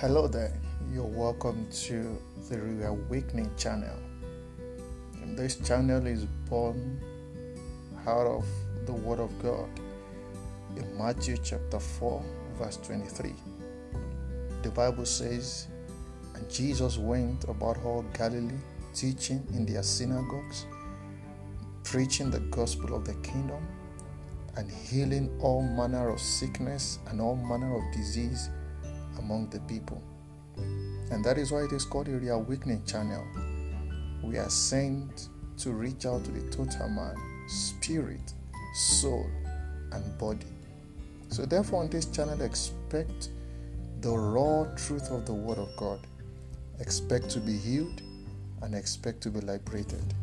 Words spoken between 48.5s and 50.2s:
and expect to be liberated.